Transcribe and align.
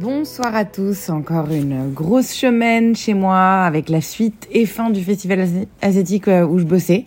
Bonsoir 0.00 0.54
à 0.56 0.64
tous, 0.64 1.10
encore 1.10 1.50
une 1.52 1.92
grosse 1.92 2.28
semaine 2.28 2.96
chez 2.96 3.12
moi 3.12 3.62
avec 3.64 3.90
la 3.90 4.00
suite 4.00 4.48
et 4.50 4.64
fin 4.64 4.88
du 4.88 5.02
festival 5.02 5.40
asi- 5.40 5.68
asiatique 5.82 6.28
euh, 6.28 6.46
où 6.46 6.58
je 6.58 6.64
bossais, 6.64 7.04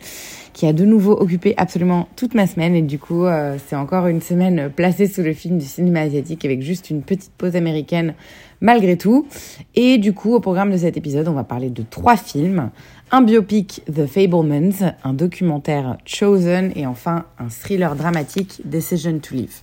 qui 0.53 0.67
a 0.67 0.71
de 0.73 0.85
nouveau 0.85 1.13
occupé 1.13 1.55
absolument 1.57 2.07
toute 2.15 2.35
ma 2.35 2.45
semaine 2.45 2.75
et 2.75 2.83
du 2.83 2.99
coup 2.99 3.25
euh, 3.25 3.57
c'est 3.67 3.75
encore 3.75 4.05
une 4.05 4.21
semaine 4.21 4.69
placée 4.69 5.07
sous 5.07 5.23
le 5.23 5.33
film 5.33 5.57
du 5.57 5.65
cinéma 5.65 6.01
asiatique 6.01 6.45
avec 6.45 6.61
juste 6.61 6.91
une 6.91 7.01
petite 7.01 7.31
pause 7.35 7.55
américaine 7.55 8.13
malgré 8.61 8.97
tout. 8.97 9.25
Et 9.73 9.97
du 9.97 10.13
coup 10.13 10.35
au 10.35 10.39
programme 10.39 10.71
de 10.71 10.77
cet 10.77 10.95
épisode 10.95 11.27
on 11.27 11.33
va 11.33 11.43
parler 11.43 11.71
de 11.71 11.81
trois 11.81 12.17
films, 12.17 12.69
un 13.11 13.21
biopic 13.23 13.81
The 13.91 14.05
Fablemans, 14.05 14.93
un 15.03 15.13
documentaire 15.13 15.97
Chosen 16.05 16.71
et 16.75 16.85
enfin 16.85 17.25
un 17.39 17.49
thriller 17.49 17.95
dramatique 17.95 18.61
Decision 18.63 19.17
to 19.17 19.33
Live. 19.33 19.61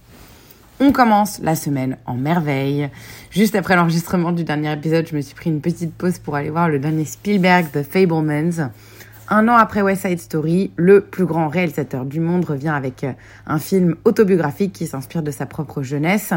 On 0.84 0.91
commence 0.91 1.38
la 1.38 1.54
semaine 1.54 1.96
en 2.06 2.14
merveille. 2.14 2.91
Juste 3.30 3.54
après 3.54 3.77
l'enregistrement 3.77 4.32
du 4.32 4.42
dernier 4.42 4.72
épisode, 4.72 5.06
je 5.08 5.14
me 5.14 5.20
suis 5.20 5.36
pris 5.36 5.48
une 5.48 5.60
petite 5.60 5.95
pause 5.95 6.18
pour 6.18 6.34
aller 6.34 6.50
voir 6.50 6.69
le 6.69 6.80
dernier 6.80 7.05
Spielberg, 7.05 7.66
The 7.70 7.84
Fablemans. 7.84 8.69
Un 9.28 9.47
an 9.47 9.55
après 9.55 9.80
West 9.80 10.05
Side 10.05 10.19
Story, 10.19 10.72
le 10.75 11.00
plus 11.00 11.25
grand 11.25 11.47
réalisateur 11.47 12.05
du 12.05 12.19
monde 12.19 12.44
revient 12.44 12.70
avec 12.70 13.05
euh, 13.05 13.12
un 13.47 13.60
film 13.60 13.94
autobiographique 14.05 14.72
qui 14.72 14.88
s'inspire 14.88 15.22
de 15.22 15.30
sa 15.30 15.47
propre 15.47 15.84
jeunesse. 15.84 16.33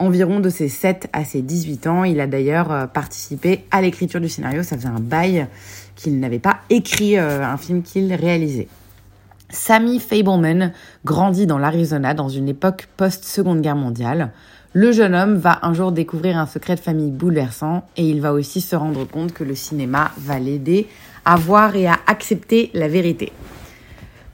Environ 0.00 0.40
de 0.40 0.50
ses 0.50 0.68
7 0.68 1.08
à 1.12 1.24
ses 1.24 1.42
18 1.42 1.86
ans, 1.86 2.02
il 2.02 2.18
a 2.18 2.26
d'ailleurs 2.26 2.72
euh, 2.72 2.86
participé 2.88 3.64
à 3.70 3.80
l'écriture 3.80 4.20
du 4.20 4.28
scénario. 4.28 4.64
Ça 4.64 4.76
faisait 4.76 4.88
un 4.88 4.98
bail 4.98 5.46
qu'il 5.94 6.18
n'avait 6.18 6.40
pas 6.40 6.56
écrit 6.68 7.16
euh, 7.16 7.46
un 7.46 7.56
film 7.58 7.84
qu'il 7.84 8.12
réalisait. 8.12 8.66
Sammy 9.54 10.00
Fableman 10.00 10.72
grandit 11.04 11.46
dans 11.46 11.58
l'Arizona 11.58 12.12
dans 12.12 12.28
une 12.28 12.48
époque 12.48 12.88
post-seconde 12.96 13.60
guerre 13.62 13.76
mondiale. 13.76 14.32
Le 14.72 14.90
jeune 14.90 15.14
homme 15.14 15.36
va 15.36 15.60
un 15.62 15.72
jour 15.72 15.92
découvrir 15.92 16.36
un 16.36 16.46
secret 16.46 16.74
de 16.74 16.80
famille 16.80 17.12
bouleversant 17.12 17.86
et 17.96 18.02
il 18.02 18.20
va 18.20 18.32
aussi 18.32 18.60
se 18.60 18.74
rendre 18.74 19.04
compte 19.04 19.32
que 19.32 19.44
le 19.44 19.54
cinéma 19.54 20.10
va 20.18 20.40
l'aider 20.40 20.88
à 21.24 21.36
voir 21.36 21.76
et 21.76 21.86
à 21.86 21.96
accepter 22.06 22.70
la 22.74 22.88
vérité. 22.88 23.32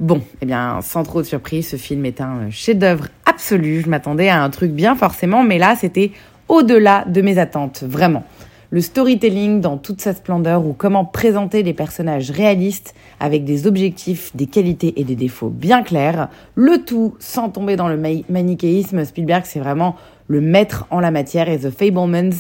Bon, 0.01 0.23
eh 0.41 0.47
bien, 0.47 0.81
sans 0.81 1.03
trop 1.03 1.21
de 1.21 1.27
surprise, 1.27 1.69
ce 1.69 1.77
film 1.77 2.07
est 2.07 2.23
un 2.23 2.49
chef-d'œuvre 2.51 3.09
absolu. 3.27 3.83
Je 3.83 3.91
m'attendais 3.91 4.31
à 4.31 4.43
un 4.43 4.49
truc 4.49 4.73
bien 4.73 4.97
forcément, 4.97 5.43
mais 5.43 5.59
là, 5.59 5.77
c'était 5.79 6.13
au-delà 6.49 7.05
de 7.07 7.21
mes 7.21 7.39
attentes, 7.39 7.85
vraiment. 7.87 8.25
Le 8.73 8.81
storytelling 8.81 9.61
dans 9.61 9.79
toute 9.79 10.01
sa 10.01 10.15
splendeur 10.15 10.65
ou 10.65 10.73
comment 10.73 11.05
présenter 11.05 11.65
des 11.65 11.75
personnages 11.75 12.31
réalistes 12.31 12.95
avec 13.19 13.45
des 13.45 13.67
objectifs, 13.67 14.31
des 14.37 14.47
qualités 14.47 15.01
et 15.01 15.03
des 15.03 15.17
défauts 15.17 15.49
bien 15.49 15.83
clairs, 15.83 16.29
le 16.55 16.85
tout 16.85 17.15
sans 17.19 17.49
tomber 17.49 17.75
dans 17.75 17.89
le 17.89 17.97
ma- 17.97 18.23
manichéisme. 18.29 19.05
Spielberg, 19.05 19.43
c'est 19.45 19.59
vraiment 19.59 19.97
le 20.29 20.41
maître 20.41 20.87
en 20.91 21.01
la 21.01 21.11
matière 21.11 21.49
et 21.49 21.59
The 21.59 21.71
Fablemans, 21.71 22.31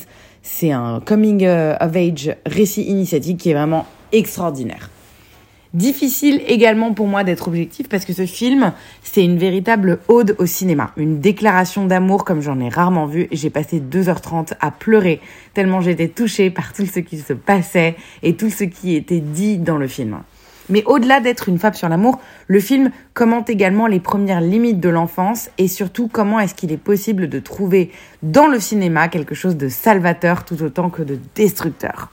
c'est 0.42 0.70
un 0.70 1.00
coming 1.04 1.44
euh, 1.44 1.74
of 1.80 1.96
age 1.96 2.36
récit 2.46 2.84
initiatique 2.84 3.38
qui 3.38 3.50
est 3.50 3.54
vraiment 3.54 3.84
extraordinaire. 4.12 4.88
Difficile 5.72 6.42
également 6.48 6.92
pour 6.94 7.06
moi 7.06 7.22
d'être 7.22 7.47
objectif 7.47 7.88
parce 7.88 8.04
que 8.04 8.12
ce 8.12 8.26
film, 8.26 8.72
c'est 9.04 9.25
une 9.25 9.38
véritable 9.38 10.00
ode 10.08 10.34
au 10.41 10.47
cinéma, 10.47 10.91
une 10.97 11.20
déclaration 11.20 11.86
d'amour 11.86 12.25
comme 12.25 12.41
j'en 12.41 12.58
ai 12.58 12.69
rarement 12.69 13.06
vu 13.06 13.28
et 13.31 13.36
j'ai 13.36 13.50
passé 13.50 13.81
2h30 13.81 14.54
à 14.60 14.72
pleurer 14.72 15.20
tellement 15.54 15.81
j'étais 15.81 16.08
touchée 16.08 16.50
par 16.50 16.72
tout 16.72 16.86
ce 16.86 16.98
qui 16.98 17.19
se 17.19 17.34
passait 17.34 17.94
et 18.25 18.34
tout 18.34 18.50
ce 18.50 18.64
qui 18.64 18.97
était 18.97 19.20
dit 19.20 19.58
dans 19.58 19.76
le 19.76 19.86
film. 19.86 20.19
Mais 20.70 20.82
au-delà 20.86 21.20
d'être 21.20 21.48
une 21.48 21.60
fable 21.60 21.76
sur 21.76 21.88
l'amour, 21.88 22.19
le 22.48 22.58
film 22.58 22.91
commente 23.14 23.48
également 23.48 23.87
les 23.87 24.00
premières 24.00 24.41
limites 24.41 24.81
de 24.81 24.88
l'enfance 24.88 25.50
et 25.56 25.69
surtout 25.69 26.08
comment 26.08 26.41
est-ce 26.41 26.56
qu'il 26.56 26.72
est 26.72 26.78
possible 26.78 27.28
de 27.28 27.38
trouver 27.38 27.92
dans 28.25 28.48
le 28.48 28.58
cinéma 28.58 29.06
quelque 29.06 29.37
chose 29.37 29.56
de 29.56 29.69
salvateur 29.69 30.44
tout 30.44 30.62
autant 30.64 30.91
que 30.91 31.02
de 31.02 31.16
destructeur. 31.37 32.10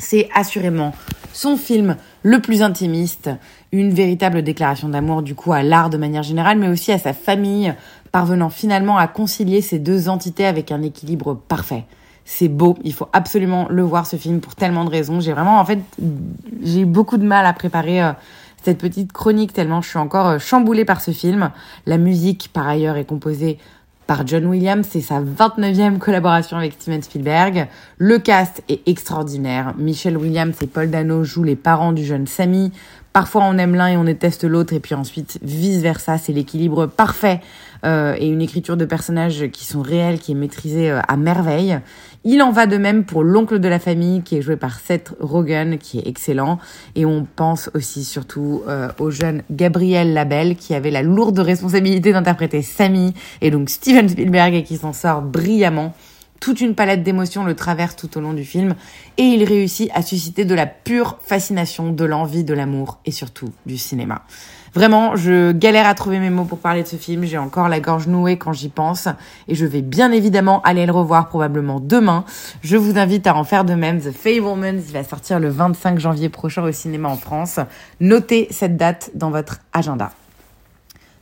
C'est 0.00 0.30
assurément 0.34 0.94
son 1.32 1.58
film 1.58 1.96
le 2.22 2.40
plus 2.40 2.62
intimiste, 2.62 3.30
une 3.70 3.92
véritable 3.92 4.42
déclaration 4.42 4.88
d'amour 4.88 5.22
du 5.22 5.34
coup 5.34 5.52
à 5.52 5.62
l'art 5.62 5.90
de 5.90 5.98
manière 5.98 6.22
générale, 6.22 6.58
mais 6.58 6.68
aussi 6.68 6.90
à 6.90 6.98
sa 6.98 7.12
famille, 7.12 7.74
parvenant 8.10 8.48
finalement 8.48 8.96
à 8.96 9.06
concilier 9.06 9.60
ces 9.60 9.78
deux 9.78 10.08
entités 10.08 10.46
avec 10.46 10.72
un 10.72 10.82
équilibre 10.82 11.34
parfait. 11.34 11.84
C'est 12.24 12.48
beau, 12.48 12.78
il 12.82 12.94
faut 12.94 13.08
absolument 13.12 13.66
le 13.68 13.82
voir 13.82 14.06
ce 14.06 14.16
film 14.16 14.40
pour 14.40 14.54
tellement 14.54 14.86
de 14.86 14.90
raisons. 14.90 15.20
J'ai 15.20 15.32
vraiment 15.32 15.60
en 15.60 15.64
fait 15.66 15.80
j'ai 16.62 16.80
eu 16.80 16.86
beaucoup 16.86 17.18
de 17.18 17.26
mal 17.26 17.44
à 17.44 17.52
préparer 17.52 18.02
euh, 18.02 18.12
cette 18.64 18.78
petite 18.78 19.12
chronique 19.12 19.52
tellement 19.52 19.82
je 19.82 19.88
suis 19.88 19.98
encore 19.98 20.28
euh, 20.28 20.38
chamboulée 20.38 20.86
par 20.86 21.02
ce 21.02 21.10
film. 21.10 21.50
La 21.84 21.98
musique 21.98 22.50
par 22.54 22.66
ailleurs 22.66 22.96
est 22.96 23.04
composée 23.04 23.58
par 24.10 24.26
John 24.26 24.46
Williams, 24.46 24.88
c'est 24.90 25.02
sa 25.02 25.20
29e 25.20 25.98
collaboration 25.98 26.56
avec 26.56 26.72
Steven 26.72 27.00
Spielberg. 27.00 27.68
Le 27.96 28.18
cast 28.18 28.60
est 28.68 28.80
extraordinaire. 28.88 29.72
Michelle 29.78 30.18
Williams 30.18 30.56
et 30.60 30.66
Paul 30.66 30.90
Dano 30.90 31.22
jouent 31.22 31.44
les 31.44 31.54
parents 31.54 31.92
du 31.92 32.04
jeune 32.04 32.26
Sammy. 32.26 32.72
Parfois 33.12 33.44
on 33.44 33.56
aime 33.56 33.76
l'un 33.76 33.86
et 33.86 33.96
on 33.96 34.02
déteste 34.02 34.42
l'autre 34.42 34.72
et 34.72 34.80
puis 34.80 34.96
ensuite 34.96 35.38
vice 35.42 35.78
versa. 35.80 36.18
C'est 36.18 36.32
l'équilibre 36.32 36.86
parfait 36.86 37.40
euh, 37.86 38.16
et 38.18 38.26
une 38.26 38.42
écriture 38.42 38.76
de 38.76 38.84
personnages 38.84 39.46
qui 39.52 39.64
sont 39.64 39.80
réels, 39.80 40.18
qui 40.18 40.32
est 40.32 40.34
maîtrisée 40.34 40.90
euh, 40.90 41.00
à 41.06 41.16
merveille. 41.16 41.78
Il 42.22 42.42
en 42.42 42.50
va 42.50 42.66
de 42.66 42.76
même 42.76 43.04
pour 43.04 43.24
l'oncle 43.24 43.58
de 43.60 43.68
la 43.68 43.78
famille 43.78 44.20
qui 44.20 44.36
est 44.36 44.42
joué 44.42 44.56
par 44.56 44.78
Seth 44.78 45.14
Rogen 45.20 45.78
qui 45.78 46.00
est 46.00 46.06
excellent 46.06 46.58
et 46.94 47.06
on 47.06 47.24
pense 47.24 47.70
aussi 47.72 48.04
surtout 48.04 48.62
euh, 48.68 48.88
au 48.98 49.10
jeune 49.10 49.42
Gabriel 49.50 50.12
Labelle 50.12 50.56
qui 50.56 50.74
avait 50.74 50.90
la 50.90 51.00
lourde 51.00 51.38
responsabilité 51.38 52.12
d'interpréter 52.12 52.60
Sammy 52.60 53.14
et 53.40 53.50
donc 53.50 53.70
Steven 53.70 54.06
Spielberg 54.06 54.54
et 54.54 54.64
qui 54.64 54.76
s'en 54.76 54.92
sort 54.92 55.22
brillamment. 55.22 55.94
Toute 56.40 56.62
une 56.62 56.74
palette 56.74 57.02
d'émotions 57.02 57.44
le 57.44 57.54
traverse 57.54 57.96
tout 57.96 58.16
au 58.16 58.20
long 58.22 58.32
du 58.32 58.44
film 58.46 58.74
et 59.18 59.24
il 59.24 59.44
réussit 59.44 59.90
à 59.94 60.00
susciter 60.00 60.46
de 60.46 60.54
la 60.54 60.64
pure 60.64 61.18
fascination, 61.20 61.92
de 61.92 62.04
l'envie, 62.06 62.44
de 62.44 62.54
l'amour 62.54 62.98
et 63.04 63.10
surtout 63.10 63.50
du 63.66 63.76
cinéma. 63.76 64.22
Vraiment, 64.72 65.16
je 65.16 65.52
galère 65.52 65.86
à 65.86 65.94
trouver 65.94 66.18
mes 66.18 66.30
mots 66.30 66.44
pour 66.44 66.58
parler 66.58 66.82
de 66.82 66.88
ce 66.88 66.96
film. 66.96 67.24
J'ai 67.24 67.36
encore 67.36 67.68
la 67.68 67.80
gorge 67.80 68.06
nouée 68.06 68.38
quand 68.38 68.54
j'y 68.54 68.70
pense 68.70 69.06
et 69.48 69.54
je 69.54 69.66
vais 69.66 69.82
bien 69.82 70.12
évidemment 70.12 70.62
aller 70.62 70.86
le 70.86 70.92
revoir 70.92 71.28
probablement 71.28 71.78
demain. 71.78 72.24
Je 72.62 72.78
vous 72.78 72.96
invite 72.96 73.26
à 73.26 73.36
en 73.36 73.44
faire 73.44 73.66
de 73.66 73.74
même. 73.74 74.00
The 74.00 74.10
Fablemans 74.10 74.80
va 74.92 75.04
sortir 75.04 75.40
le 75.40 75.50
25 75.50 75.98
janvier 75.98 76.30
prochain 76.30 76.62
au 76.62 76.72
cinéma 76.72 77.10
en 77.10 77.16
France. 77.16 77.60
Notez 78.00 78.48
cette 78.50 78.78
date 78.78 79.10
dans 79.14 79.30
votre 79.30 79.58
agenda. 79.74 80.10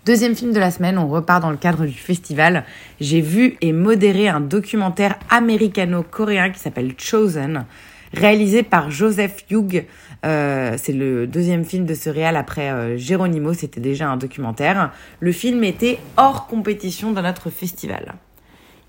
Deuxième 0.09 0.35
film 0.35 0.55
de 0.55 0.59
la 0.59 0.71
semaine, 0.71 0.97
on 0.97 1.07
repart 1.07 1.43
dans 1.43 1.51
le 1.51 1.59
cadre 1.59 1.85
du 1.85 1.93
festival. 1.93 2.65
J'ai 2.99 3.21
vu 3.21 3.59
et 3.61 3.75
modéré 3.75 4.27
un 4.27 4.41
documentaire 4.41 5.19
américano-coréen 5.29 6.49
qui 6.49 6.59
s'appelle 6.59 6.95
Chosen, 6.97 7.67
réalisé 8.15 8.63
par 8.63 8.91
Joseph 8.91 9.45
Hugh. 9.51 9.85
Euh, 10.25 10.77
c'est 10.79 10.95
le 10.95 11.27
deuxième 11.27 11.63
film 11.63 11.85
de 11.85 11.93
ce 11.93 12.09
réal 12.09 12.39
après 12.39 12.71
euh, 12.71 12.97
Geronimo, 12.97 13.53
c'était 13.53 13.83
déjà 13.83 14.09
un 14.09 14.17
documentaire. 14.17 14.93
Le 15.21 15.31
film 15.31 15.63
était 15.63 15.99
hors 16.17 16.47
compétition 16.47 17.13
dans 17.13 17.21
notre 17.21 17.51
festival. 17.51 18.15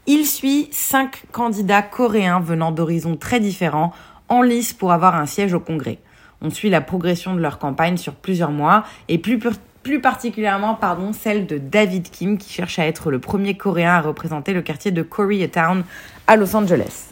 Il 0.08 0.26
suit 0.26 0.70
cinq 0.72 1.24
candidats 1.34 1.82
coréens 1.82 2.40
venant 2.40 2.72
d'horizons 2.72 3.18
très 3.18 3.42
différents 3.42 3.92
en 4.30 4.42
lice 4.42 4.72
pour 4.72 4.94
avoir 4.94 5.16
un 5.16 5.26
siège 5.26 5.54
au 5.54 5.60
Congrès. 5.60 6.00
On 6.42 6.50
suit 6.50 6.70
la 6.70 6.80
progression 6.80 7.36
de 7.36 7.42
leur 7.42 7.60
campagne 7.60 7.98
sur 7.98 8.16
plusieurs 8.16 8.52
mois 8.52 8.86
et 9.10 9.18
plus, 9.18 9.38
plus 9.84 10.02
particulièrement 10.02 10.76
pardon, 10.76 11.14
celle 11.14 11.46
de 11.46 11.58
David 11.58 12.10
Kim 12.10 12.38
qui 12.38 12.52
cherche 12.52 12.80
à 12.80 12.86
être 12.86 13.12
le 13.12 13.20
premier 13.20 13.56
coréen 13.56 13.94
à 13.94 14.02
représenter 14.02 14.54
le 14.54 14.62
quartier 14.62 14.92
de 14.92 15.02
Koreatown 15.02 15.84
à 16.28 16.36
Los 16.36 16.56
Angeles. 16.56 17.08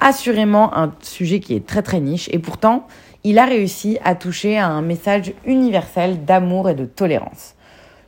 Assurément 0.00 0.76
un 0.76 0.92
sujet 1.02 1.40
qui 1.40 1.54
est 1.54 1.66
très 1.66 1.82
très 1.82 2.00
niche 2.00 2.28
et 2.32 2.38
pourtant 2.38 2.86
il 3.22 3.38
a 3.38 3.44
réussi 3.44 3.98
à 4.02 4.14
toucher 4.14 4.58
à 4.58 4.66
un 4.66 4.80
message 4.80 5.34
universel 5.44 6.24
d'amour 6.24 6.70
et 6.70 6.74
de 6.74 6.86
tolérance. 6.86 7.54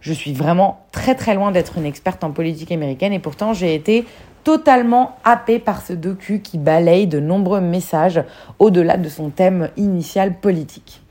Je 0.00 0.12
suis 0.12 0.32
vraiment 0.32 0.86
très 0.90 1.14
très 1.14 1.34
loin 1.34 1.52
d'être 1.52 1.76
une 1.76 1.84
experte 1.84 2.24
en 2.24 2.32
politique 2.32 2.72
américaine 2.72 3.12
et 3.12 3.18
pourtant 3.18 3.52
j'ai 3.52 3.74
été 3.74 4.06
totalement 4.42 5.16
happée 5.22 5.58
par 5.58 5.82
ce 5.82 5.92
docu 5.92 6.40
qui 6.40 6.58
balaye 6.58 7.06
de 7.06 7.20
nombreux 7.20 7.60
messages 7.60 8.22
au-delà 8.58 8.96
de 8.96 9.08
son 9.08 9.30
thème 9.30 9.68
initial 9.76 10.40
politique. 10.40 11.01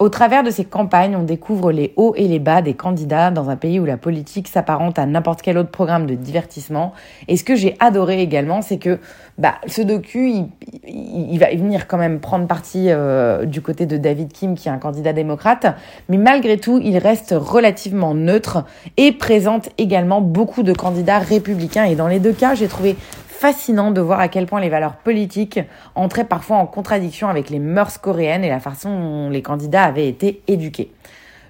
Au 0.00 0.08
travers 0.08 0.42
de 0.42 0.50
ces 0.50 0.64
campagnes, 0.64 1.14
on 1.14 1.22
découvre 1.22 1.70
les 1.70 1.92
hauts 1.96 2.14
et 2.16 2.26
les 2.26 2.40
bas 2.40 2.62
des 2.62 2.74
candidats 2.74 3.30
dans 3.30 3.48
un 3.48 3.54
pays 3.54 3.78
où 3.78 3.84
la 3.84 3.96
politique 3.96 4.48
s'apparente 4.48 4.98
à 4.98 5.06
n'importe 5.06 5.40
quel 5.40 5.56
autre 5.56 5.70
programme 5.70 6.06
de 6.06 6.14
divertissement. 6.14 6.92
Et 7.28 7.36
ce 7.36 7.44
que 7.44 7.54
j'ai 7.54 7.76
adoré 7.78 8.20
également, 8.20 8.60
c'est 8.60 8.78
que 8.78 8.98
bah, 9.38 9.54
ce 9.68 9.82
docu, 9.82 10.32
il, 10.88 11.38
va 11.38 11.50
venir 11.50 11.86
quand 11.86 11.96
même 11.96 12.18
prendre 12.18 12.48
parti 12.48 12.86
euh, 12.88 13.44
du 13.44 13.60
côté 13.60 13.86
de 13.86 13.96
David 13.96 14.32
Kim, 14.32 14.56
qui 14.56 14.66
est 14.68 14.72
un 14.72 14.78
candidat 14.78 15.12
démocrate, 15.12 15.66
mais 16.08 16.18
malgré 16.18 16.56
tout, 16.56 16.80
il 16.82 16.98
reste 16.98 17.32
relativement 17.36 18.14
neutre 18.14 18.64
et 18.96 19.12
présente 19.12 19.68
également 19.78 20.20
beaucoup 20.20 20.64
de 20.64 20.72
candidats 20.72 21.20
républicains. 21.20 21.84
Et 21.84 21.94
dans 21.94 22.08
les 22.08 22.18
deux 22.18 22.32
cas, 22.32 22.56
j'ai 22.56 22.66
trouvé 22.66 22.96
fascinant 23.44 23.90
de 23.90 24.00
voir 24.00 24.20
à 24.20 24.28
quel 24.28 24.46
point 24.46 24.58
les 24.58 24.70
valeurs 24.70 24.96
politiques 24.96 25.60
entraient 25.94 26.24
parfois 26.24 26.56
en 26.56 26.66
contradiction 26.66 27.28
avec 27.28 27.50
les 27.50 27.58
mœurs 27.58 27.98
coréennes 27.98 28.42
et 28.42 28.48
la 28.48 28.58
façon 28.58 28.88
dont 28.88 29.28
les 29.28 29.42
candidats 29.42 29.84
avaient 29.84 30.08
été 30.08 30.40
éduqués. 30.48 30.90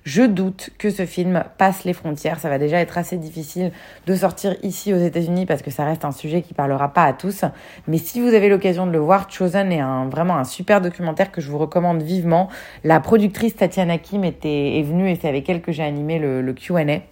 Je 0.03 0.25
doute 0.25 0.71
que 0.77 0.91
ce 0.91 1.07
film 1.07 1.45
passe 1.57 1.85
les 1.85 1.93
frontières. 1.93 2.41
Ça 2.41 2.49
va 2.49 2.59
déjà 2.59 2.81
être 2.81 2.99
assez 2.99 3.17
difficile 3.17 3.71
de 4.09 4.15
sortir 4.17 4.57
ici 4.65 4.93
aux 4.93 4.99
États-Unis 4.99 5.47
parce 5.47 5.63
que 5.63 5.71
ça 5.71 5.85
reste 5.85 6.05
un 6.05 6.11
sujet 6.11 6.43
qui 6.43 6.53
parlera 6.53 6.93
pas 6.93 7.05
à 7.05 7.13
tous. 7.13 7.45
Mais 7.87 7.99
si 7.99 8.21
vous 8.21 8.35
avez 8.35 8.49
l'occasion 8.49 8.89
de 8.89 8.91
le 8.91 8.99
voir, 8.99 9.31
Chosen 9.31 9.71
est 9.71 9.83
vraiment 10.11 10.37
un 10.37 10.43
super 10.43 10.81
documentaire 10.81 11.31
que 11.31 11.41
je 11.41 11.49
vous 11.49 11.59
recommande 11.59 12.03
vivement. 12.03 12.49
La 12.83 12.99
productrice 12.99 13.55
Tatiana 13.55 13.99
Kim 13.99 14.25
était, 14.25 14.81
est 14.81 14.83
venue 14.83 15.09
et 15.09 15.15
c'est 15.15 15.29
avec 15.29 15.49
elle 15.49 15.63
que 15.63 15.71
j'ai 15.71 15.85
animé 15.85 16.19
le, 16.19 16.43
le 16.43 16.53
Q&A. 16.55 17.03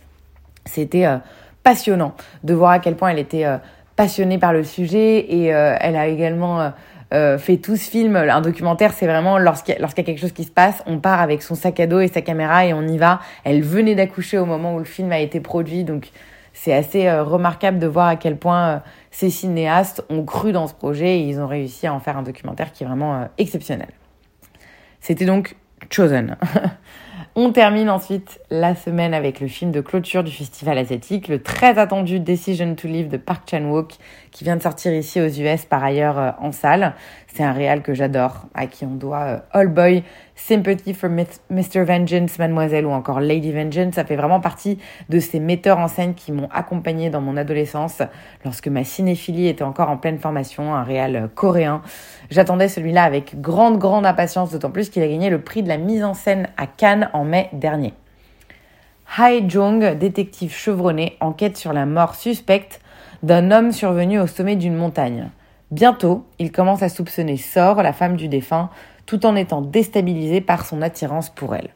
C'était 0.65 1.07
euh, 1.07 1.19
passionnant 1.63 2.15
de 2.43 2.53
voir 2.53 2.73
à 2.73 2.79
quel 2.81 2.97
point 2.97 3.11
elle 3.11 3.21
était 3.21 3.45
euh, 3.45 3.59
passionnée 4.03 4.39
par 4.39 4.53
le 4.53 4.65
sujet 4.65 5.33
et 5.33 5.55
euh, 5.55 5.77
elle 5.79 5.95
a 5.95 6.09
également 6.09 6.61
euh, 6.61 6.71
euh, 7.15 7.39
fait 7.39 7.59
tout 7.59 7.77
ce 7.77 7.89
film. 7.89 8.17
Un 8.17 8.41
documentaire, 8.41 8.93
c'est 8.93 9.07
vraiment 9.07 9.39
lorsqu'il 9.39 9.77
y, 9.77 9.79
a, 9.79 9.81
y, 9.81 9.85
a 9.85 10.03
quelque 10.03 10.19
chose 10.19 10.33
qui 10.33 10.43
se 10.43 10.51
passe, 10.51 10.83
on 10.87 10.99
part 10.99 11.21
avec 11.21 11.41
son 11.41 11.55
sac 11.55 11.79
à 11.79 11.87
dos 11.87 12.01
et 12.01 12.09
sa 12.09 12.21
caméra 12.21 12.67
et 12.67 12.73
on 12.75 12.83
y 12.83 12.99
va. 12.99 13.21
Elle 13.45 13.63
venait 13.63 13.95
d'accoucher 13.95 14.39
au 14.39 14.45
moment 14.45 14.75
où 14.75 14.81
le 14.81 14.85
film 14.85 15.13
a 15.13 15.21
été 15.21 15.39
produit, 15.39 15.85
donc 15.85 16.11
c'est 16.53 16.75
assez 16.75 17.09
remarquable 17.13 17.79
de 17.79 17.87
voir 17.87 18.09
à 18.09 18.17
quel 18.17 18.37
point 18.37 18.83
ces 19.13 19.31
cinéastes 19.31 20.05
ont 20.11 20.25
cru 20.25 20.51
dans 20.51 20.67
ce 20.67 20.75
projet 20.75 21.21
et 21.21 21.29
ils 21.29 21.39
ont 21.39 21.47
réussi 21.47 21.87
à 21.87 21.95
en 21.95 22.01
faire 22.01 22.19
un 22.19 22.23
documentaire 22.23 22.73
qui 22.73 22.83
est 22.83 22.87
vraiment 22.89 23.29
exceptionnel. 23.39 23.89
C'était 25.01 25.27
donc 25.27 25.55
Chosen. 25.91 26.37
On 27.35 27.51
termine 27.51 27.89
ensuite 27.89 28.41
la 28.51 28.75
semaine 28.75 29.15
avec 29.15 29.41
le 29.41 29.49
film 29.49 29.71
de 29.71 29.81
clôture 29.81 30.23
du 30.23 30.31
festival 30.31 30.77
asiatique, 30.77 31.29
le 31.29 31.43
très 31.43 31.79
attendu 31.79 32.21
Decision 32.21 32.75
to 32.75 32.87
Live 32.87 33.09
de 33.09 33.17
Park 33.17 33.49
Chan-wook, 33.51 33.95
qui 34.33 34.45
vient 34.45 34.57
de 34.57 34.61
sortir 34.61 34.93
ici 34.93 35.19
aux 35.19 35.29
US 35.29 35.65
par 35.65 35.83
ailleurs 35.83 36.19
euh, 36.19 36.31
en 36.39 36.53
salle. 36.53 36.93
C'est 37.29 37.43
un 37.43 37.53
réal 37.53 37.81
que 37.81 37.95
j'adore, 37.95 38.49
à 38.53 38.67
qui 38.67 38.85
on 38.85 38.97
doit 38.97 39.23
euh, 39.23 39.39
All 39.53 39.69
Boy, 39.69 40.05
Sympathy 40.35 40.95
for 40.95 41.09
Mr. 41.09 41.85
Vengeance, 41.85 42.39
Mademoiselle 42.39 42.87
ou 42.87 42.91
encore 42.91 43.21
Lady 43.21 43.53
Vengeance. 43.53 43.95
Ça 43.95 44.05
fait 44.05 44.17
vraiment 44.17 44.41
partie 44.41 44.79
de 45.09 45.19
ces 45.19 45.41
metteurs 45.41 45.79
en 45.79 45.89
scène 45.89 46.15
qui 46.15 46.33
m'ont 46.33 46.49
accompagné 46.53 47.11
dans 47.11 47.21
mon 47.21 47.37
adolescence, 47.37 48.03
lorsque 48.45 48.69
ma 48.69 48.85
cinéphilie 48.85 49.49
était 49.49 49.63
encore 49.63 49.91
en 49.91 49.97
pleine 49.97 50.19
formation, 50.19 50.75
un 50.75 50.83
réal 50.83 51.29
coréen. 51.35 51.83
J'attendais 52.31 52.69
celui-là 52.69 53.05
avec 53.05 53.41
grande, 53.41 53.79
grande 53.79 54.07
impatience, 54.07 54.51
d'autant 54.51 54.71
plus 54.71 54.89
qu'il 54.89 55.03
a 55.03 55.09
gagné 55.09 55.31
le 55.31 55.41
prix 55.41 55.63
de 55.63 55.69
la 55.69 55.79
mise 55.79 56.05
en 56.05 56.15
scène 56.15 56.49
à 56.57 56.67
Cannes 56.67 57.11
en 57.13 57.25
mai 57.25 57.49
dernier. 57.53 57.95
Hai 59.19 59.45
Jong, 59.47 59.99
détective 59.99 60.55
chevronné, 60.55 61.17
enquête 61.21 61.57
sur 61.57 61.73
la 61.73 61.85
mort 61.85 62.15
suspecte 62.15 62.81
d'un 63.23 63.51
homme 63.51 63.71
survenu 63.71 64.19
au 64.19 64.27
sommet 64.27 64.57
d'une 64.57 64.75
montagne. 64.75 65.29
Bientôt, 65.71 66.27
il 66.39 66.53
commence 66.53 66.83
à 66.83 66.89
soupçonner 66.89 67.37
Sor, 67.37 67.83
la 67.83 67.93
femme 67.93 68.17
du 68.17 68.29
défunt, 68.29 68.71
tout 69.07 69.27
en 69.27 69.37
étant 69.37 69.61
déstabilisé 69.61 70.41
par 70.41 70.65
son 70.65 70.83
attirance 70.83 71.31
pour 71.31 71.55
elle. 71.55 71.71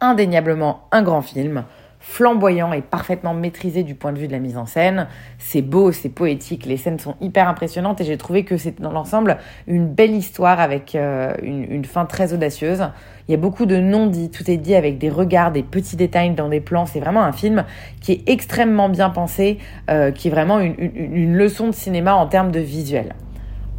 Indéniablement 0.00 0.88
un 0.90 1.02
grand 1.02 1.22
film, 1.22 1.64
flamboyant 2.02 2.72
et 2.72 2.82
parfaitement 2.82 3.32
maîtrisé 3.32 3.84
du 3.84 3.94
point 3.94 4.12
de 4.12 4.18
vue 4.18 4.26
de 4.26 4.32
la 4.32 4.40
mise 4.40 4.56
en 4.56 4.66
scène. 4.66 5.06
C'est 5.38 5.62
beau, 5.62 5.92
c'est 5.92 6.08
poétique, 6.08 6.66
les 6.66 6.76
scènes 6.76 6.98
sont 6.98 7.14
hyper 7.20 7.48
impressionnantes 7.48 8.00
et 8.00 8.04
j'ai 8.04 8.18
trouvé 8.18 8.44
que 8.44 8.56
c'est 8.56 8.80
dans 8.80 8.90
l'ensemble 8.90 9.38
une 9.68 9.86
belle 9.86 10.10
histoire 10.10 10.58
avec 10.58 10.96
euh, 10.96 11.32
une, 11.42 11.84
fin 11.84 12.04
très 12.04 12.32
audacieuse. 12.32 12.88
Il 13.28 13.30
y 13.30 13.34
a 13.34 13.38
beaucoup 13.38 13.66
de 13.66 13.76
non-dits, 13.76 14.30
tout 14.30 14.50
est 14.50 14.56
dit 14.56 14.74
avec 14.74 14.98
des 14.98 15.10
regards, 15.10 15.52
des 15.52 15.62
petits 15.62 15.96
détails 15.96 16.34
dans 16.34 16.48
des 16.48 16.60
plans. 16.60 16.86
C'est 16.86 17.00
vraiment 17.00 17.22
un 17.22 17.32
film 17.32 17.64
qui 18.00 18.12
est 18.12 18.28
extrêmement 18.28 18.88
bien 18.88 19.10
pensé, 19.10 19.58
euh, 19.88 20.10
qui 20.10 20.26
est 20.26 20.32
vraiment 20.32 20.58
une, 20.58 20.74
une, 20.78 21.16
une 21.16 21.36
leçon 21.36 21.68
de 21.68 21.72
cinéma 21.72 22.16
en 22.16 22.26
termes 22.26 22.50
de 22.50 22.60
visuel. 22.60 23.14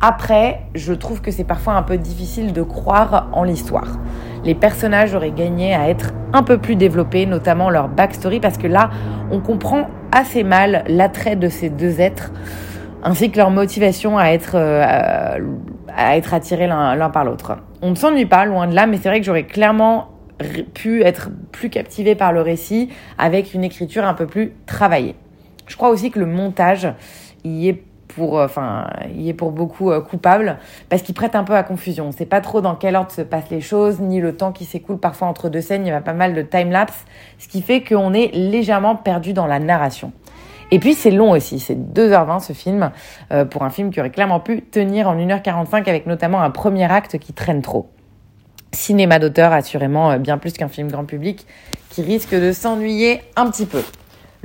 Après, 0.05 0.59
je 0.75 0.91
trouve 0.91 1.21
que 1.21 1.31
c'est 1.31 1.45
parfois 1.45 1.75
un 1.75 1.81
peu 1.81 1.97
difficile 1.97 2.51
de 2.51 2.61
croire 2.61 3.29
en 3.31 3.45
l'histoire. 3.45 3.87
Les 4.43 4.53
personnages 4.53 5.15
auraient 5.15 5.31
gagné 5.31 5.73
à 5.73 5.87
être 5.87 6.11
un 6.33 6.43
peu 6.43 6.57
plus 6.57 6.75
développés, 6.75 7.25
notamment 7.25 7.69
leur 7.69 7.87
backstory, 7.87 8.41
parce 8.41 8.57
que 8.57 8.67
là, 8.67 8.89
on 9.31 9.39
comprend 9.39 9.87
assez 10.11 10.43
mal 10.43 10.83
l'attrait 10.89 11.37
de 11.37 11.47
ces 11.47 11.69
deux 11.69 12.01
êtres, 12.01 12.33
ainsi 13.01 13.31
que 13.31 13.37
leur 13.37 13.49
motivation 13.49 14.17
à 14.17 14.31
être, 14.31 14.55
euh, 14.55 15.39
à 15.95 16.17
être 16.17 16.33
attirés 16.33 16.67
l'un 16.67 17.09
par 17.09 17.23
l'autre. 17.23 17.59
On 17.81 17.91
ne 17.91 17.95
s'ennuie 17.95 18.25
pas, 18.25 18.43
loin 18.43 18.67
de 18.67 18.75
là, 18.75 18.87
mais 18.87 18.97
c'est 18.97 19.07
vrai 19.07 19.21
que 19.21 19.25
j'aurais 19.25 19.45
clairement 19.45 20.09
pu 20.73 21.01
être 21.03 21.29
plus 21.53 21.69
captivée 21.69 22.15
par 22.15 22.33
le 22.33 22.41
récit 22.41 22.89
avec 23.17 23.53
une 23.53 23.63
écriture 23.63 24.03
un 24.03 24.15
peu 24.15 24.25
plus 24.25 24.51
travaillée. 24.65 25.15
Je 25.65 25.77
crois 25.77 25.91
aussi 25.91 26.11
que 26.11 26.19
le 26.19 26.25
montage 26.25 26.89
y 27.45 27.69
est 27.69 27.83
pour, 28.15 28.39
euh, 28.39 28.45
enfin, 28.45 28.87
il 29.15 29.27
est 29.27 29.33
pour 29.33 29.51
beaucoup 29.51 29.91
euh, 29.91 30.01
coupable 30.01 30.57
parce 30.89 31.01
qu'il 31.01 31.15
prête 31.15 31.35
un 31.35 31.43
peu 31.43 31.55
à 31.55 31.63
confusion. 31.63 32.07
On 32.07 32.11
sait 32.11 32.25
pas 32.25 32.41
trop 32.41 32.61
dans 32.61 32.75
quel 32.75 32.95
ordre 32.95 33.11
se 33.11 33.21
passent 33.21 33.49
les 33.49 33.61
choses, 33.61 33.99
ni 33.99 34.19
le 34.21 34.35
temps 34.35 34.51
qui 34.51 34.65
s'écoule 34.65 34.97
parfois 34.97 35.27
entre 35.27 35.49
deux 35.49 35.61
scènes. 35.61 35.85
Il 35.85 35.89
y 35.89 35.91
a 35.91 36.01
pas 36.01 36.13
mal 36.13 36.33
de 36.33 36.41
time-lapse, 36.41 37.05
ce 37.39 37.47
qui 37.47 37.61
fait 37.61 37.83
qu'on 37.83 38.13
est 38.13 38.33
légèrement 38.33 38.95
perdu 38.95 39.33
dans 39.33 39.47
la 39.47 39.59
narration. 39.59 40.11
Et 40.71 40.79
puis 40.79 40.93
c'est 40.95 41.11
long 41.11 41.31
aussi, 41.31 41.59
c'est 41.59 41.75
2h20 41.75 42.39
ce 42.39 42.53
film, 42.53 42.91
euh, 43.31 43.45
pour 43.45 43.63
un 43.63 43.69
film 43.69 43.91
qui 43.91 43.99
aurait 43.99 44.09
clairement 44.09 44.39
pu 44.39 44.61
tenir 44.61 45.07
en 45.07 45.15
1h45 45.15 45.87
avec 45.87 46.07
notamment 46.07 46.41
un 46.41 46.49
premier 46.49 46.91
acte 46.91 47.19
qui 47.19 47.33
traîne 47.33 47.61
trop. 47.61 47.89
Cinéma 48.71 49.19
d'auteur 49.19 49.53
assurément 49.53 50.17
bien 50.17 50.39
plus 50.39 50.53
qu'un 50.53 50.67
film 50.67 50.87
grand 50.87 51.05
public 51.05 51.45
qui 51.91 52.01
risque 52.01 52.33
de 52.33 52.51
s'ennuyer 52.51 53.21
un 53.35 53.51
petit 53.51 53.67
peu. 53.67 53.83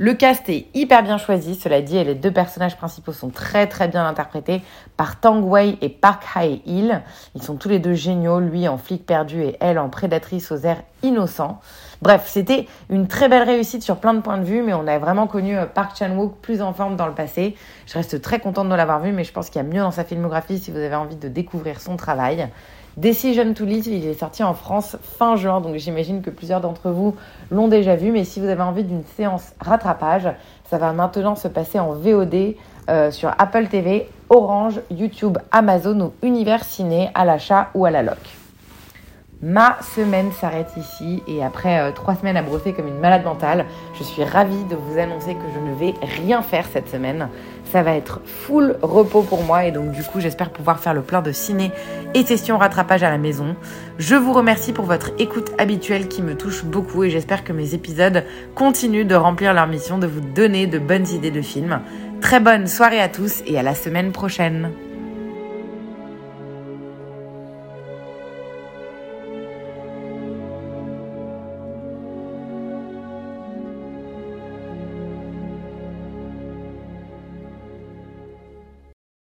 Le 0.01 0.13
cast 0.13 0.47
est 0.47 0.67
hyper 0.73 1.03
bien 1.03 1.17
choisi, 1.17 1.55
cela 1.55 1.81
dit, 1.81 1.97
et 1.97 2.05
les 2.05 2.15
deux 2.15 2.31
personnages 2.31 2.77
principaux 2.77 3.11
sont 3.11 3.29
très 3.29 3.67
très 3.67 3.89
bien 3.89 4.07
interprétés 4.07 4.61
par 4.95 5.19
Tang 5.19 5.43
Wei 5.43 5.77
et 5.81 5.89
Park 5.89 6.23
Hae-il. 6.37 7.01
Ils 7.35 7.43
sont 7.43 7.57
tous 7.57 7.67
les 7.67 7.79
deux 7.79 7.95
géniaux, 7.95 8.39
lui 8.39 8.69
en 8.69 8.77
flic 8.77 9.05
perdu 9.05 9.43
et 9.43 9.57
elle 9.59 9.77
en 9.77 9.89
prédatrice 9.89 10.53
aux 10.53 10.59
airs 10.59 10.83
innocents. 11.03 11.59
Bref, 12.01 12.27
c'était 12.27 12.65
une 12.89 13.09
très 13.09 13.27
belle 13.27 13.43
réussite 13.43 13.83
sur 13.83 13.97
plein 13.97 14.13
de 14.13 14.21
points 14.21 14.37
de 14.37 14.45
vue, 14.45 14.61
mais 14.61 14.73
on 14.73 14.87
a 14.87 14.97
vraiment 14.99 15.27
connu 15.27 15.57
euh, 15.57 15.65
Park 15.65 15.97
Chan-wook 15.97 16.37
plus 16.41 16.61
en 16.61 16.71
forme 16.71 16.95
dans 16.95 17.07
le 17.07 17.13
passé. 17.13 17.57
Je 17.85 17.95
reste 17.95 18.21
très 18.21 18.39
contente 18.39 18.69
de 18.69 18.75
l'avoir 18.75 19.01
vu, 19.01 19.11
mais 19.11 19.25
je 19.25 19.33
pense 19.33 19.49
qu'il 19.49 19.61
y 19.61 19.65
a 19.65 19.67
mieux 19.67 19.81
dans 19.81 19.91
sa 19.91 20.05
filmographie 20.05 20.59
si 20.59 20.71
vous 20.71 20.77
avez 20.77 20.95
envie 20.95 21.17
de 21.17 21.27
découvrir 21.27 21.81
son 21.81 21.97
travail. 21.97 22.47
Decision 22.97 23.53
to 23.53 23.65
Live, 23.65 23.87
il 23.87 24.05
est 24.05 24.19
sorti 24.19 24.43
en 24.43 24.53
France 24.53 24.97
fin 25.17 25.35
juin, 25.35 25.61
donc 25.61 25.75
j'imagine 25.75 26.21
que 26.21 26.29
plusieurs 26.29 26.59
d'entre 26.61 26.89
vous 26.89 27.15
l'ont 27.51 27.67
déjà 27.67 27.95
vu. 27.95 28.11
Mais 28.11 28.23
si 28.23 28.39
vous 28.39 28.47
avez 28.47 28.63
envie 28.63 28.83
d'une 28.83 29.03
séance 29.15 29.53
rattrapage, 29.59 30.29
ça 30.69 30.77
va 30.77 30.91
maintenant 30.91 31.35
se 31.35 31.47
passer 31.47 31.79
en 31.79 31.93
VOD 31.93 32.55
euh, 32.89 33.11
sur 33.11 33.31
Apple 33.37 33.67
TV, 33.67 34.09
Orange, 34.29 34.81
YouTube, 34.91 35.37
Amazon 35.51 35.99
ou 36.01 36.13
Univers 36.25 36.63
Ciné 36.63 37.09
à 37.13 37.25
l'achat 37.25 37.69
ou 37.73 37.85
à 37.85 37.91
la 37.91 38.03
loc. 38.03 38.38
Ma 39.41 39.77
semaine 39.95 40.33
s'arrête 40.33 40.71
ici 40.75 41.23
et 41.25 41.41
après 41.41 41.79
euh, 41.79 41.91
trois 41.93 42.13
semaines 42.13 42.35
à 42.35 42.41
brosser 42.41 42.73
comme 42.73 42.87
une 42.87 42.99
malade 42.99 43.23
mentale, 43.23 43.65
je 43.97 44.03
suis 44.03 44.25
ravie 44.25 44.65
de 44.65 44.75
vous 44.75 44.99
annoncer 44.99 45.33
que 45.33 45.45
je 45.55 45.59
ne 45.61 45.73
vais 45.75 45.93
rien 46.01 46.41
faire 46.41 46.65
cette 46.73 46.89
semaine. 46.89 47.29
Ça 47.63 47.81
va 47.81 47.95
être 47.95 48.19
full 48.25 48.75
repos 48.81 49.21
pour 49.21 49.43
moi 49.43 49.63
et 49.63 49.71
donc 49.71 49.91
du 49.91 50.03
coup 50.03 50.19
j'espère 50.19 50.49
pouvoir 50.49 50.79
faire 50.79 50.93
le 50.93 51.03
plein 51.03 51.21
de 51.21 51.31
ciné 51.31 51.71
et 52.13 52.25
sessions 52.25 52.57
rattrapage 52.57 53.01
à 53.03 53.09
la 53.09 53.17
maison. 53.17 53.55
Je 53.97 54.15
vous 54.15 54.33
remercie 54.33 54.73
pour 54.73 54.83
votre 54.83 55.11
écoute 55.19 55.51
habituelle 55.57 56.09
qui 56.09 56.21
me 56.21 56.35
touche 56.35 56.65
beaucoup 56.65 57.05
et 57.05 57.09
j'espère 57.09 57.45
que 57.45 57.53
mes 57.53 57.73
épisodes 57.73 58.25
continuent 58.55 59.07
de 59.07 59.15
remplir 59.15 59.53
leur 59.53 59.67
mission 59.67 59.97
de 59.99 60.07
vous 60.07 60.19
donner 60.19 60.67
de 60.67 60.79
bonnes 60.79 61.07
idées 61.07 61.31
de 61.31 61.41
films. 61.41 61.79
Très 62.19 62.41
bonne 62.41 62.67
soirée 62.67 62.99
à 62.99 63.07
tous 63.07 63.41
et 63.47 63.57
à 63.57 63.63
la 63.63 63.73
semaine 63.73 64.11
prochaine. 64.11 64.71